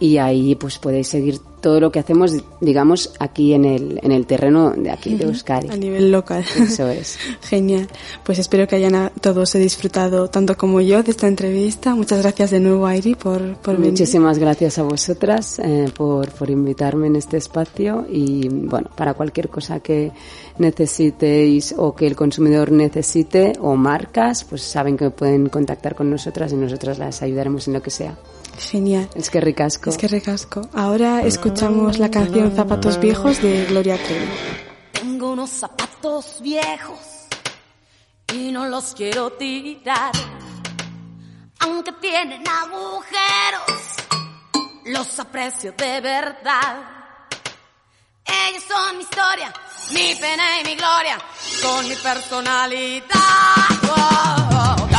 [0.00, 2.32] y ahí pues podéis seguir todo lo que hacemos,
[2.62, 5.68] digamos, aquí en el, en el terreno de aquí de Euskadi.
[5.68, 6.42] A nivel local.
[6.58, 7.18] Eso es.
[7.42, 7.86] Genial.
[8.24, 11.94] Pues espero que hayan a- todos disfrutado tanto como yo de esta entrevista.
[11.94, 13.90] Muchas gracias de nuevo, Airi, por, por venir.
[13.90, 19.50] Muchísimas gracias a vosotras eh, por, por invitarme en este espacio y bueno, para cualquier
[19.50, 20.12] cosa que
[20.80, 26.52] necesitéis o que el consumidor necesite o marcas, pues saben que pueden contactar con nosotras
[26.52, 28.16] y nosotras las ayudaremos en lo que sea.
[28.60, 29.08] Genial.
[29.14, 29.90] Es que ricasco.
[29.90, 30.68] Es que recasco.
[30.74, 34.28] Ahora escuchamos la canción Zapatos Viejos de Gloria Trevi.
[34.92, 36.98] Tengo unos zapatos viejos
[38.32, 40.12] y no los quiero tirar.
[41.60, 43.82] Aunque tienen agujeros,
[44.86, 46.76] los aprecio de verdad.
[48.24, 49.52] Ellos son mi historia,
[49.92, 53.06] mi pena y mi gloria, son mi personalidad.
[53.90, 54.89] Oh, donde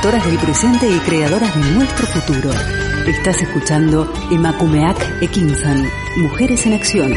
[0.00, 2.50] actoras del presente y creadoras de nuestro futuro.
[3.06, 5.86] Estás escuchando Emakumeak Ekinsan,
[6.16, 7.14] Mujeres en Acción.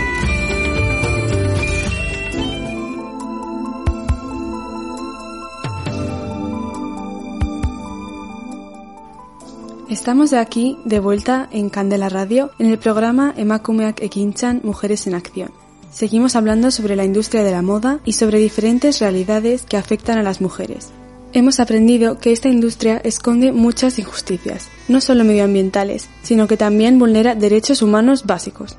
[9.89, 15.51] Estamos aquí de vuelta en Candela Radio en el programa Emakumeak Ekinchan Mujeres en Acción.
[15.89, 20.23] Seguimos hablando sobre la industria de la moda y sobre diferentes realidades que afectan a
[20.23, 20.91] las mujeres.
[21.35, 27.33] Hemos aprendido que esta industria esconde muchas injusticias, no solo medioambientales, sino que también vulnera
[27.33, 28.77] derechos humanos básicos.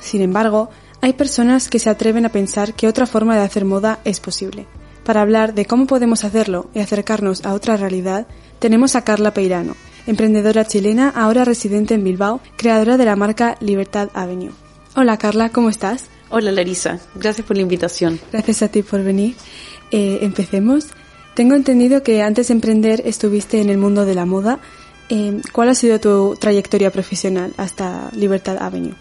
[0.00, 0.68] Sin embargo,
[1.00, 4.66] hay personas que se atreven a pensar que otra forma de hacer moda es posible.
[5.04, 8.26] Para hablar de cómo podemos hacerlo y acercarnos a otra realidad,
[8.58, 9.76] tenemos a Carla Peirano,
[10.08, 14.50] emprendedora chilena, ahora residente en Bilbao, creadora de la marca Libertad Avenue.
[14.96, 16.06] Hola Carla, ¿cómo estás?
[16.30, 18.18] Hola Larisa, gracias por la invitación.
[18.32, 19.36] Gracias a ti por venir.
[19.92, 20.88] Eh, empecemos.
[21.36, 24.58] Tengo entendido que antes de emprender estuviste en el mundo de la moda.
[25.08, 28.94] Eh, ¿Cuál ha sido tu trayectoria profesional hasta Libertad Avenue?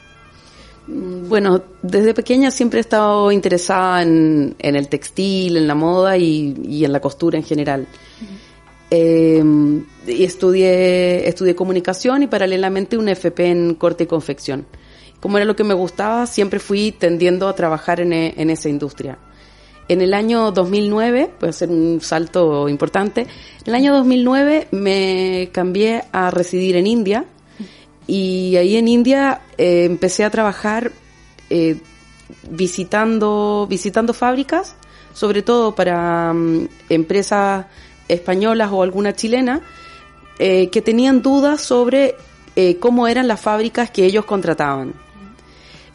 [0.87, 6.17] Mm, Bueno, desde pequeña siempre he estado interesada en, en el textil, en la moda
[6.17, 7.87] y, y en la costura en general.
[8.91, 9.43] Eh,
[10.05, 14.65] y estudié, estudié comunicación y paralelamente un FP en corte y confección.
[15.19, 18.69] Como era lo que me gustaba, siempre fui tendiendo a trabajar en, e- en esa
[18.69, 19.17] industria.
[19.87, 23.27] En el año 2009, puede ser un salto importante, en
[23.65, 27.25] el año 2009 me cambié a residir en India
[28.07, 30.91] y ahí en India eh, empecé a trabajar
[31.49, 31.77] eh,
[32.49, 34.75] visitando, visitando fábricas,
[35.13, 37.67] sobre todo para mm, empresas
[38.07, 39.61] españolas o alguna chilena,
[40.39, 42.15] eh, que tenían dudas sobre
[42.79, 44.93] cómo eran las fábricas que ellos contrataban.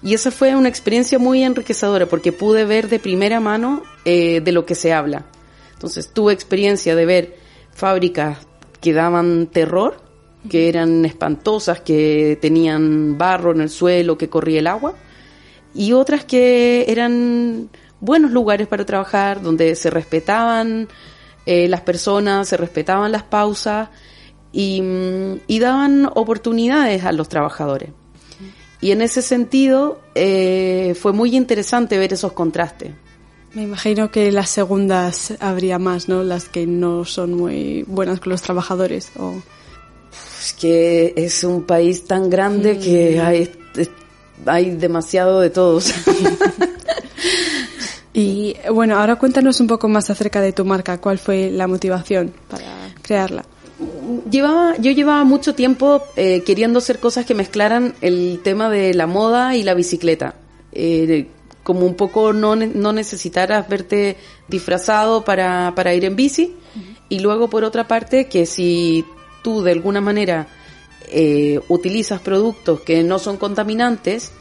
[0.02, 4.52] Y esa fue una experiencia muy enriquecedora porque pude ver de primera mano eh, de
[4.52, 5.26] lo que se habla.
[5.74, 7.36] Entonces tuve experiencia de ver
[7.72, 8.38] fábricas
[8.80, 10.00] que daban terror,
[10.48, 14.94] que eran espantosas, que tenían barro en el suelo, que corría el agua,
[15.74, 17.68] y otras que eran
[18.00, 20.88] buenos lugares para trabajar, donde se respetaban
[21.44, 23.90] eh, las personas, se respetaban las pausas
[24.52, 27.90] y, mm, y daban oportunidades a los trabajadores.
[28.80, 32.92] Y en ese sentido eh, fue muy interesante ver esos contrastes.
[33.52, 36.22] Me imagino que las segundas habría más, ¿no?
[36.22, 39.10] Las que no son muy buenas con los trabajadores.
[39.18, 39.34] O...
[40.40, 43.90] Es que es un país tan grande que hay, es-
[44.46, 45.92] hay demasiado de todos.
[48.12, 50.98] Y bueno, ahora cuéntanos un poco más acerca de tu marca.
[51.00, 53.44] ¿Cuál fue la motivación para crearla?
[54.30, 59.06] Llevaba, yo llevaba mucho tiempo eh, queriendo hacer cosas que mezclaran el tema de la
[59.06, 60.34] moda y la bicicleta.
[60.72, 61.28] Eh,
[61.62, 64.16] como un poco no, no necesitaras verte
[64.48, 66.56] disfrazado para, para ir en bici.
[67.08, 69.04] Y luego, por otra parte, que si
[69.42, 70.48] tú de alguna manera
[71.08, 74.32] eh, utilizas productos que no son contaminantes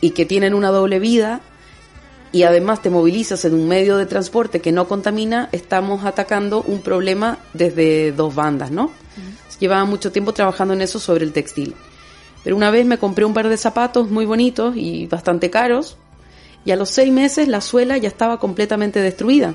[0.00, 1.42] y que tienen una doble vida,
[2.36, 6.82] y además te movilizas en un medio de transporte que no contamina, estamos atacando un
[6.82, 8.90] problema desde dos bandas, ¿no?
[9.58, 11.74] Llevaba mucho tiempo trabajando en eso sobre el textil.
[12.44, 15.96] Pero una vez me compré un par de zapatos muy bonitos y bastante caros,
[16.66, 19.54] y a los seis meses la suela ya estaba completamente destruida.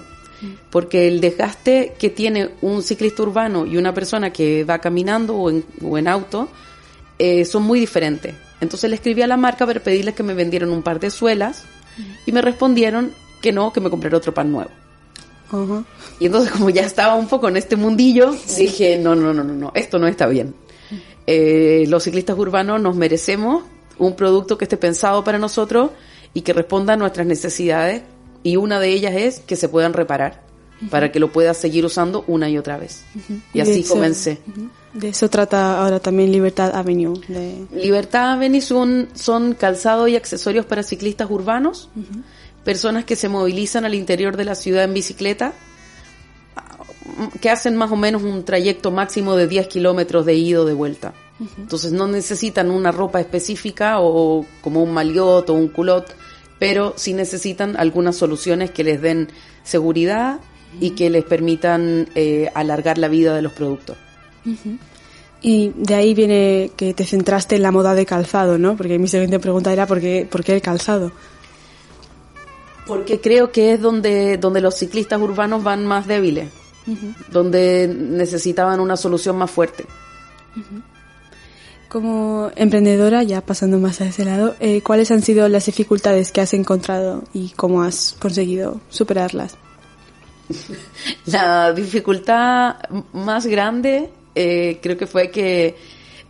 [0.71, 5.51] Porque el desgaste que tiene un ciclista urbano y una persona que va caminando o
[5.51, 6.49] en, o en auto
[7.19, 8.33] eh, son muy diferentes.
[8.59, 11.65] Entonces le escribí a la marca para pedirles que me vendieran un par de suelas
[12.25, 13.11] y me respondieron
[13.41, 14.69] que no, que me comprara otro pan nuevo.
[16.19, 19.53] Y entonces como ya estaba un poco en este mundillo, dije, no, no, no, no,
[19.53, 20.55] no, esto no está bien.
[21.27, 23.63] Eh, los ciclistas urbanos nos merecemos
[23.97, 25.91] un producto que esté pensado para nosotros
[26.33, 28.03] y que responda a nuestras necesidades
[28.43, 30.43] y una de ellas es que se puedan reparar
[30.89, 33.03] para que lo puedas seguir usando una y otra vez.
[33.53, 34.39] Y así comencé.
[34.93, 37.19] De eso trata ahora también Libertad Avenue.
[37.27, 37.65] De...
[37.73, 41.89] Libertad Avenue son, son calzado y accesorios para ciclistas urbanos,
[42.65, 45.53] personas que se movilizan al interior de la ciudad en bicicleta,
[47.39, 50.73] que hacen más o menos un trayecto máximo de 10 kilómetros de ida o de
[50.73, 51.13] vuelta.
[51.57, 56.15] Entonces no necesitan una ropa específica o como un maliot o un culot,
[56.59, 59.29] pero sí necesitan algunas soluciones que les den
[59.63, 60.39] seguridad
[60.79, 63.97] y que les permitan eh, alargar la vida de los productos.
[65.41, 68.77] Y de ahí viene que te centraste en la moda de calzado, ¿no?
[68.77, 71.11] Porque mi siguiente pregunta era ¿por qué, por qué el calzado?
[72.85, 76.49] Porque creo que es donde, donde los ciclistas urbanos van más débiles,
[77.31, 79.85] donde necesitaban una solución más fuerte.
[81.89, 86.41] Como emprendedora, ya pasando más a ese lado, eh, ¿cuáles han sido las dificultades que
[86.41, 89.57] has encontrado y cómo has conseguido superarlas?
[91.25, 92.75] La dificultad
[93.13, 95.75] más grande eh, creo que fue que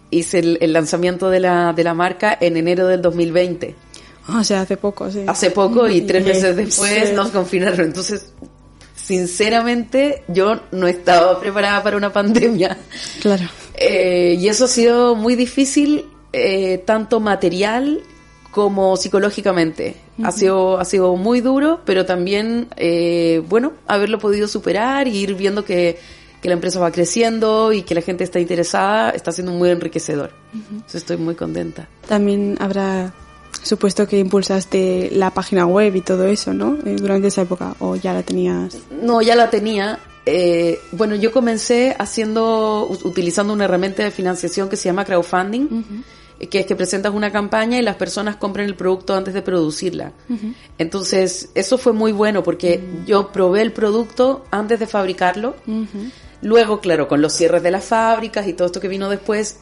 [0.09, 3.75] hice el, el lanzamiento de la, de la marca en enero del 2020.
[4.29, 5.23] O sea, hace poco, sí.
[5.27, 7.15] Hace poco y tres meses después sí.
[7.15, 7.81] nos confinaron.
[7.81, 8.33] Entonces,
[8.95, 12.77] sinceramente, yo no estaba preparada para una pandemia.
[13.21, 13.45] Claro.
[13.73, 18.01] Eh, y eso ha sido muy difícil, eh, tanto material
[18.51, 19.95] como psicológicamente.
[20.23, 25.33] Ha sido, ha sido muy duro, pero también, eh, bueno, haberlo podido superar y ir
[25.33, 25.97] viendo que,
[26.41, 30.31] que la empresa va creciendo y que la gente está interesada, está siendo muy enriquecedor.
[30.53, 31.87] Entonces estoy muy contenta.
[32.07, 33.13] También habrá
[33.63, 36.77] supuesto que impulsaste la página web y todo eso, ¿no?
[36.85, 38.77] Eh, durante esa época, o ya la tenías.
[39.01, 39.99] No, ya la tenía.
[40.25, 46.03] Eh, bueno, yo comencé haciendo, utilizando una herramienta de financiación que se llama crowdfunding,
[46.49, 50.13] que es que presentas una campaña y las personas compran el producto antes de producirla.
[50.77, 55.55] Entonces, eso fue muy bueno porque yo probé el producto antes de fabricarlo.
[56.41, 59.59] Luego, claro, con los cierres de las fábricas y todo esto que vino después,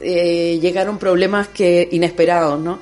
[0.00, 2.78] eh, llegaron problemas que inesperados, ¿no?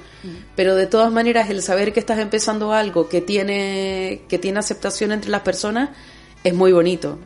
[0.57, 5.12] Pero de todas maneras, el saber que estás empezando algo que tiene, que tiene aceptación
[5.12, 5.90] entre las personas
[6.42, 7.18] es muy bonito.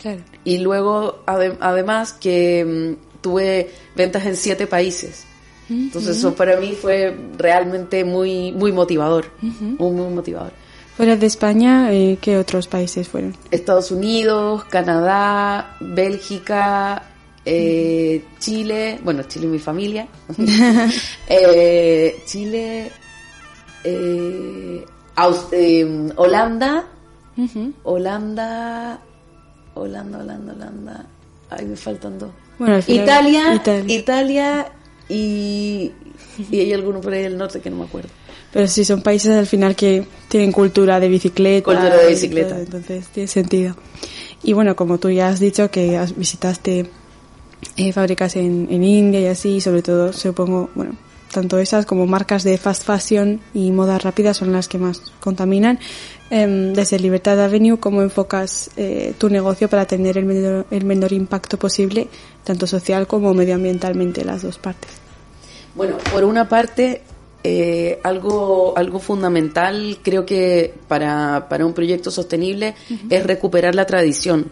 [0.00, 0.20] Claro.
[0.44, 5.24] Y luego, ade- además, que mm, tuve ventas en siete países.
[5.68, 9.26] Entonces, eso para mí fue realmente muy, muy motivador.
[9.42, 10.52] Muy, muy motivador.
[10.96, 13.36] Fuera de España, eh, ¿qué otros países fueron?
[13.50, 17.02] Estados Unidos, Canadá, Bélgica,
[17.44, 20.08] eh, Chile, bueno, Chile y mi familia,
[21.28, 22.90] Eh, Chile,
[23.84, 24.84] eh,
[25.52, 26.86] eh, Holanda,
[27.84, 29.00] Holanda,
[29.74, 31.06] Holanda, Holanda, Holanda,
[31.50, 32.30] ay, me faltan dos.
[32.58, 33.94] Bueno, Italia, Italia.
[33.94, 34.72] Italia,
[35.10, 35.92] y,
[36.50, 38.08] y hay alguno por ahí del norte que no me acuerdo.
[38.56, 41.62] Pero sí, son países al final que tienen cultura de bicicleta.
[41.66, 42.48] Cultura de bicicleta.
[42.54, 43.76] todo, entonces tiene sentido.
[44.42, 46.86] Y bueno, como tú ya has dicho que has- visitaste
[47.76, 50.96] eh, fábricas en, en India y así, y sobre todo, supongo, bueno,
[51.30, 55.78] tanto esas como marcas de fast fashion y moda rápida son las que más contaminan.
[56.30, 61.12] Em, desde Libertad Avenue, ¿cómo enfocas eh, tu negocio para tener el menor, el menor
[61.12, 62.08] impacto posible,
[62.42, 64.92] tanto social como medioambientalmente, las dos partes?
[65.74, 67.02] Bueno, por una parte,
[67.48, 72.74] eh, algo, algo fundamental creo que para, para un proyecto sostenible
[73.08, 74.50] es recuperar la tradición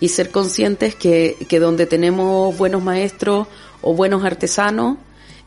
[0.00, 3.46] y ser conscientes que, que donde tenemos buenos maestros
[3.80, 4.98] o buenos artesanos,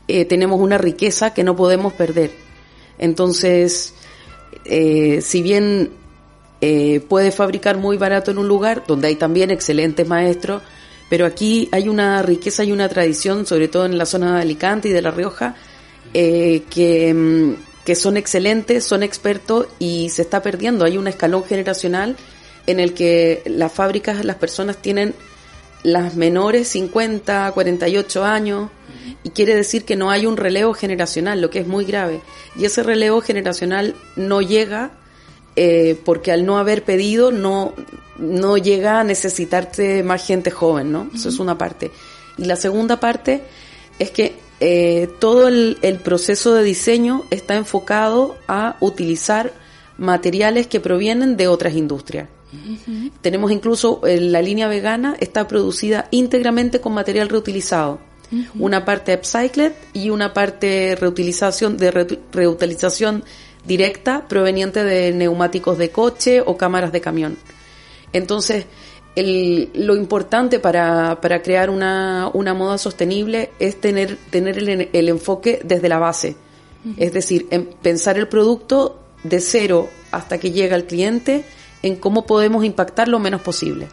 [0.08, 2.32] eh, tenemos una riqueza que no podemos perder.
[2.98, 3.94] Entonces,
[4.64, 5.90] eh, si bien
[6.60, 10.62] eh, puede fabricar muy barato en un lugar donde hay también excelentes maestros,
[11.08, 14.88] pero aquí hay una riqueza y una tradición, sobre todo en la zona de Alicante
[14.88, 15.54] y de La Rioja,
[16.14, 20.84] eh, que, mm, que son excelentes, son expertos y se está perdiendo.
[20.84, 22.16] Hay un escalón generacional
[22.66, 25.14] en el que las fábricas, las personas tienen
[25.82, 28.70] las menores 50, 48 años
[29.22, 32.20] y quiere decir que no hay un relevo generacional, lo que es muy grave.
[32.56, 34.92] Y ese relevo generacional no llega
[35.56, 37.74] eh, porque al no haber pedido no,
[38.18, 41.10] no llega a necesitarte más gente joven, ¿no?
[41.14, 41.90] Eso es una parte.
[42.38, 43.42] Y la segunda parte
[43.98, 49.52] es que eh, todo el, el proceso de diseño está enfocado a utilizar
[49.98, 52.28] materiales que provienen de otras industrias.
[53.20, 58.00] Tenemos incluso eh, la línea vegana está producida íntegramente con material reutilizado.
[58.58, 63.24] Una parte upcycled y una parte reutilización de re- reutilización
[63.66, 67.36] directa proveniente de neumáticos de coche o cámaras de camión.
[68.12, 68.66] Entonces,
[69.16, 75.08] el- lo importante para, para crear una, una moda sostenible es tener, tener el, el
[75.08, 76.36] enfoque desde la base.
[76.96, 81.44] Es decir, en pensar el producto de cero hasta que llega al cliente
[81.82, 83.86] en cómo podemos impactar lo menos posible.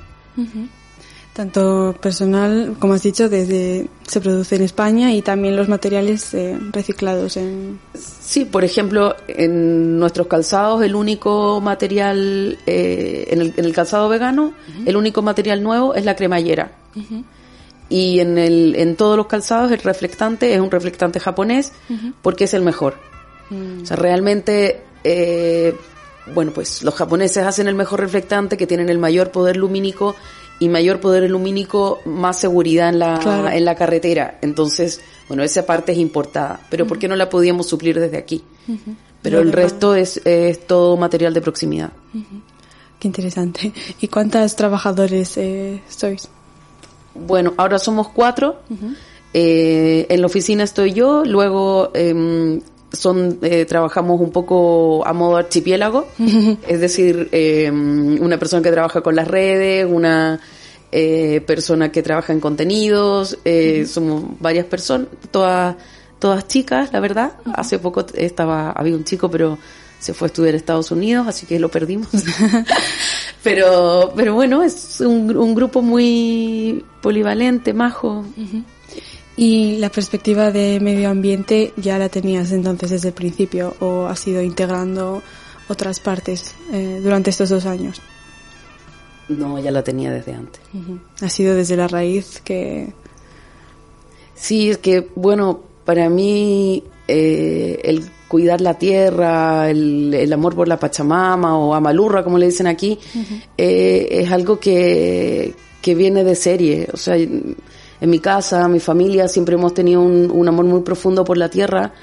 [1.38, 6.58] Tanto personal, como has dicho, desde se produce en España y también los materiales eh,
[6.72, 13.66] reciclados en Sí, por ejemplo, en nuestros calzados el único material, eh, en, el, en
[13.66, 14.54] el calzado vegano,
[14.88, 16.72] el único material nuevo es la cremallera.
[17.88, 21.72] Y en, el, en todos los calzados el reflectante es un reflectante japonés
[22.24, 22.96] porque es el mejor.
[23.84, 25.76] O sea, realmente, eh,
[26.34, 30.16] bueno, pues los japoneses hacen el mejor reflectante que tienen el mayor poder lumínico
[30.60, 33.50] y mayor poder lumínico, más seguridad en la, Claro.
[33.50, 34.40] en la carretera.
[34.42, 36.60] Entonces, bueno, esa parte es importada.
[36.70, 38.44] Pero ¿por qué no la podíamos suplir desde aquí?
[39.22, 41.92] Pero el resto es, es todo material de proximidad.
[43.00, 43.72] Qué interesante.
[44.02, 46.28] ¿Y cuántos trabajadores eh, sois?
[47.14, 48.62] Bueno, ahora somos cuatro.
[49.34, 55.38] Eh, en la oficina estoy yo, luego em, son eh, trabajamos un poco a modo
[55.38, 56.08] archipiélago,
[56.68, 60.40] es decir, eh, una persona que trabaja con las redes, una
[60.92, 65.76] eh, persona que trabaja en contenidos, eh, somos varias personas, todas
[66.20, 67.34] todas chicas, la verdad.
[67.54, 69.58] Hace poco estaba había un chico, pero
[70.00, 72.08] se fue a estudiar a Estados Unidos, así que lo perdimos.
[73.44, 78.24] pero pero bueno, es un, un grupo muy polivalente, majo.
[79.38, 84.28] ¿Y la perspectiva de medio ambiente ya la tenías entonces desde el principio o has
[84.28, 85.22] ido integrando
[85.70, 88.02] otras partes eh, durante estos dos años?
[89.30, 90.60] No, ya la tenía desde antes.
[91.22, 92.94] Ha sido desde la raíz que...
[94.34, 100.68] Sí, es que, bueno, para mí eh, el cuidar la tierra, el, el amor por
[100.68, 102.98] la Pachamama o Amalurra, como le dicen aquí,
[103.58, 106.88] eh, es algo que, que viene de serie.
[106.92, 107.18] O sea,
[108.00, 111.50] en mi casa, mi familia, siempre hemos tenido un, un amor muy profundo por la
[111.50, 111.94] tierra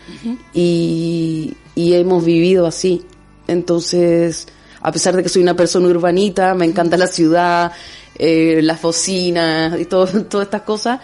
[0.53, 3.05] y, y hemos vivido así.
[3.47, 4.47] Entonces,
[4.81, 7.73] a pesar de que soy una persona urbanita, me encanta la ciudad,
[8.19, 11.01] eh, las bocinas y todo, todas estas cosas,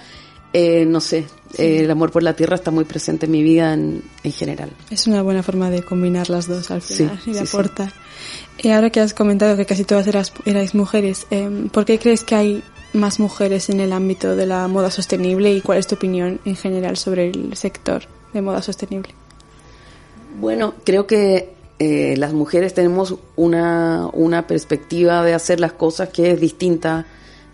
[0.53, 1.27] eh, no sé,
[1.59, 4.71] eh, el amor por la tierra está muy presente en mi vida en, en general.
[4.91, 7.39] Es una buena forma de combinar las dos al Sí, final y sí.
[7.39, 7.93] aportar.
[8.63, 12.25] Y ahora que has comentado que casi todas eras, erais mujeres, eh, ¿por qué crees
[12.25, 15.95] que hay más mujeres en el ámbito de la moda sostenible y cuál es tu
[15.95, 18.03] opinión en general sobre el sector
[18.35, 19.15] de moda sostenible?
[20.39, 26.33] Bueno, creo que eh, las mujeres tenemos una, una perspectiva de hacer las cosas que
[26.33, 27.07] es distinta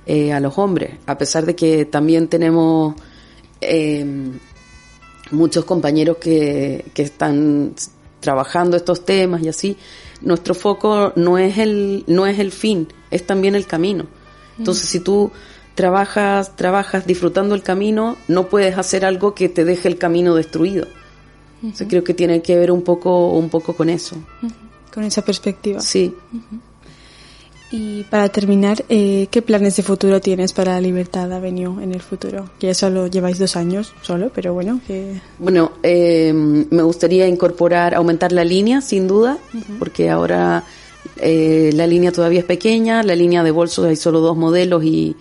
[0.07, 2.97] eh, a los hombres, a pesar de que también tenemos
[3.61, 4.05] eh,
[5.31, 7.75] muchos compañeros que, que están
[8.19, 9.77] trabajando estos temas y así.
[10.27, 14.07] Nuestro foco no es el, no es el fin, es también el camino.
[14.59, 15.31] Entonces, si tú
[15.77, 20.89] trabajas, trabajas disfrutando el camino, no puedes hacer algo que te deje el camino destruido.
[21.89, 24.17] Creo que tiene que ver un poco, un poco con eso.
[24.93, 25.81] Con esa perspectiva.
[25.81, 26.13] Sí.
[27.71, 32.49] Y para terminar, eh, ¿qué planes de futuro tienes para Libertad Avenue en el futuro?
[32.61, 35.21] Que ya solo lleváis dos años solo, pero bueno, que...
[35.41, 39.39] Bueno, eh, me gustaría incorporar, aumentar la línea, sin duda,
[39.81, 40.63] porque ahora
[41.17, 45.17] eh, la línea todavía es pequeña, la línea de bolsos hay solo dos modelos y,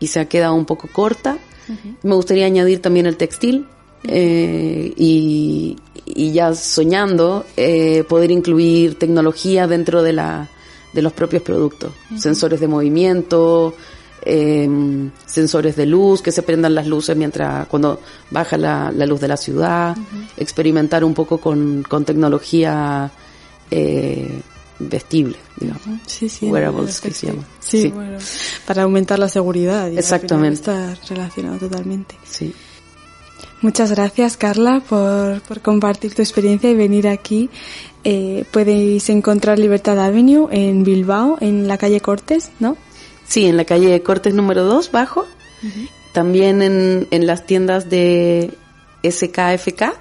[0.00, 1.36] y se ha quedado un poco corta.
[2.02, 3.66] Me gustaría añadir también el textil
[4.04, 5.76] eh, y,
[6.06, 10.48] y ya soñando eh, poder incluir tecnología dentro de la
[10.92, 13.74] de los propios productos, sensores de movimiento,
[14.24, 14.68] eh,
[15.26, 19.28] sensores de luz, que se prendan las luces mientras cuando baja la, la luz de
[19.28, 19.96] la ciudad,
[20.36, 23.10] experimentar un poco con, con tecnología
[23.70, 24.40] eh,
[24.78, 25.82] vestible, digamos.
[26.06, 26.46] Sí, sí.
[26.46, 27.44] Wearables, que se llama.
[27.60, 27.88] Sí, Sí.
[27.88, 28.18] bueno,
[28.66, 29.90] para aumentar la seguridad.
[29.90, 30.60] y Exactamente.
[30.60, 32.16] Está relacionado totalmente.
[32.24, 32.54] Sí.
[33.62, 37.48] Muchas gracias, Carla, por, por compartir tu experiencia y venir aquí.
[38.02, 42.76] Eh, podéis encontrar Libertad Avenue en Bilbao, en la calle Cortes, ¿no?
[43.24, 45.26] Sí, en la calle Cortes número 2, bajo.
[46.12, 48.50] También en, en las tiendas de
[49.08, 49.94] SKFK,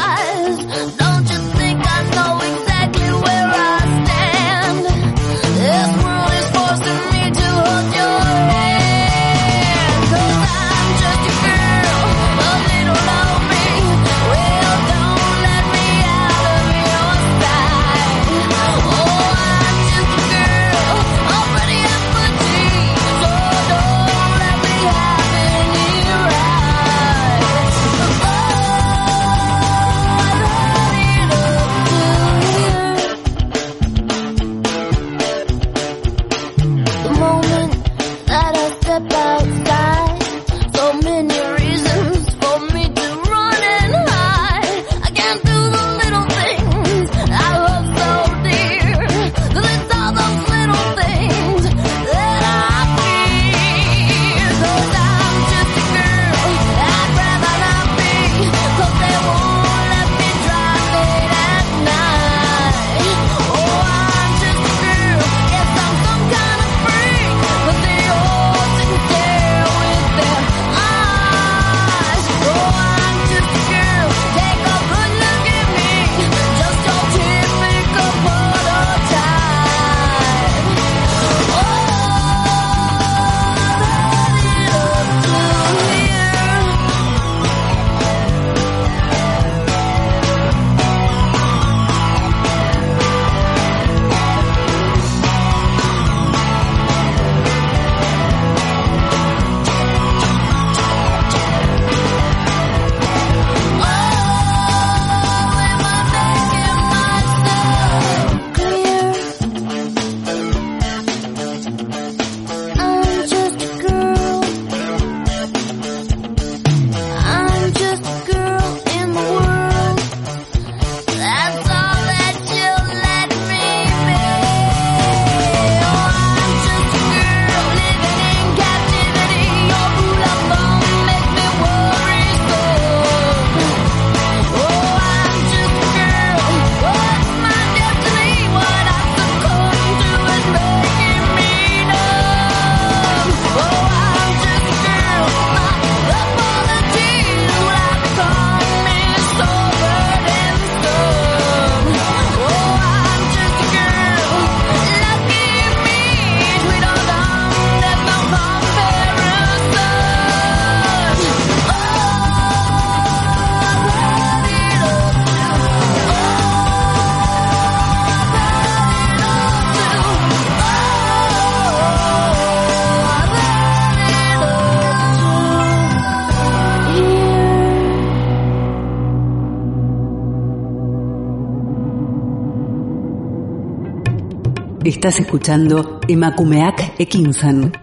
[185.01, 187.73] Estás escuchando Emakumeak Ekinsan.